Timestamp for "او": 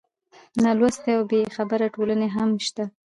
1.17-1.23